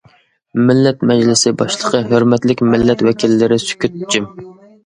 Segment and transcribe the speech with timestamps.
[0.69, 4.31] مىللەت مەجلىسى باشلىقى: ھۆرمەتلىك مىللەت ۋەكىللىرى، سۈكۈت، جىم!